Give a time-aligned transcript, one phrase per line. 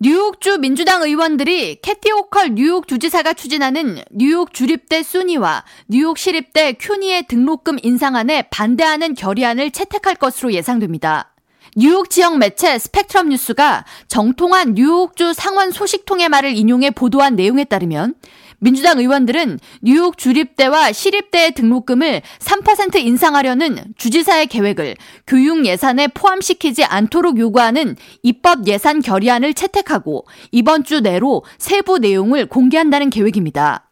[0.00, 7.78] 뉴욕주 민주당 의원들이 캐시 호컬 뉴욕 주지사가 추진하는 뉴욕 주립대 SUNY와 뉴욕 시립대 CUNY의 등록금
[7.82, 11.34] 인상안에 반대하는 결의안을 채택할 것으로 예상됩니다.
[11.80, 18.16] 뉴욕 지역 매체 스펙트럼 뉴스가 정통한 뉴욕주 상원 소식통의 말을 인용해 보도한 내용에 따르면
[18.58, 27.94] 민주당 의원들은 뉴욕 주립대와 시립대의 등록금을 3% 인상하려는 주지사의 계획을 교육 예산에 포함시키지 않도록 요구하는
[28.24, 33.88] 입법 예산 결의안을 채택하고 이번 주 내로 세부 내용을 공개한다는 계획입니다.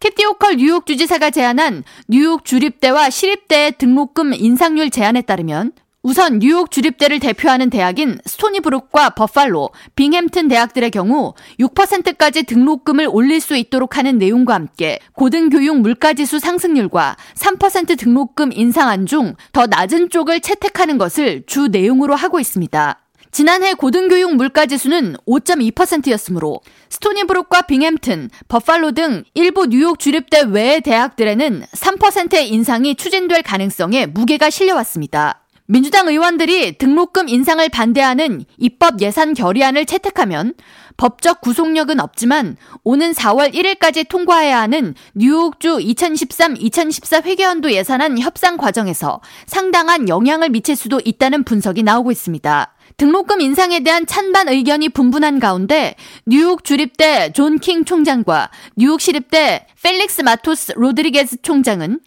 [0.00, 5.70] 캐티 오컬 뉴욕 주지사가 제안한 뉴욕 주립대와 시립대의 등록금 인상률 제안에 따르면
[6.02, 13.98] 우선 뉴욕 주립대를 대표하는 대학인 스토니브룩과 버팔로, 빙햄튼 대학들의 경우 6%까지 등록금을 올릴 수 있도록
[13.98, 21.42] 하는 내용과 함께 고등교육 물가지수 상승률과 3% 등록금 인상안 중 더 낮은 쪽을 채택하는 것을
[21.46, 22.98] 주 내용으로 하고 있습니다.
[23.30, 32.94] 지난해 고등교육 물가지수는 5.2%였으므로 스토니브룩과 빙햄튼, 버팔로 등 일부 뉴욕 주립대 외의 대학들에는 3%의 인상이
[32.94, 35.44] 추진될 가능성에 무게가 실려왔습니다.
[35.70, 40.54] 민주당 의원들이 등록금 인상을 반대하는 입법 예산 결의안을 채택하면
[40.96, 50.08] 법적 구속력은 없지만 오는 4월 1일까지 통과해야 하는 뉴욕주 2013-2014 회계연도 예산안 협상 과정에서 상당한
[50.08, 52.74] 영향을 미칠 수도 있다는 분석이 나오고 있습니다.
[52.96, 55.94] 등록금 인상에 대한 찬반 의견이 분분한 가운데
[56.26, 62.00] 뉴욕 주립대 존 킹 총장과 뉴욕 시립대 펠릭스 마토스 로드리게스 총장은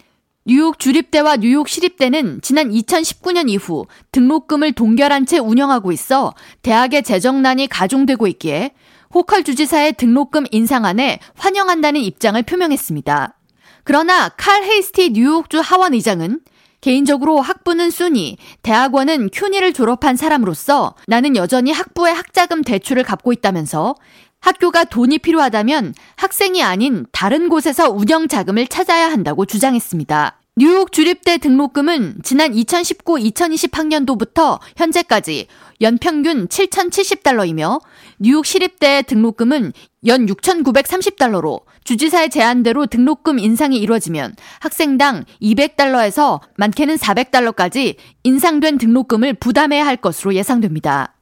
[0.46, 8.28] 뉴욕 주립대와 뉴욕 시립대는 지난 2019년 이후 등록금을 동결한 채 운영하고 있어 대학의 재정난이 가중되고
[8.28, 8.74] 있기에
[9.14, 13.38] 호컬 주지사의 등록금 인상안에 환영한다는 입장을 표명했습니다.
[13.86, 16.42] 그러나 칼 헤이스티 뉴욕주 하원 의장은
[16.82, 23.96] 개인적으로 학부는 순위, 대학원은 큐니를 졸업한 사람으로서 나는 여전히 학부의 학자금 대출을 갚고 있다면서
[24.44, 30.38] 학교가 돈이 필요하다면 학생이 아닌 다른 곳에서 운영 자금을 찾아야 한다고 주장했습니다.
[30.58, 35.48] 뉴욕 주립대 등록금은 지난 2019-2020 학년도부터 현재까지
[35.82, 37.82] 연평균 7,070달러이며
[38.20, 39.72] 뉴욕 시립대 등록금은
[40.06, 49.96] 연 6,930달러로 주지사의 제안대로 등록금 인상이 이루어지면 학생당 200달러에서 많게는 400달러까지 인상된 등록금을 부담해야 할
[49.98, 51.16] 것으로 예상됩니다.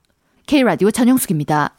[0.47, 1.75] K라디오 전영숙입니다.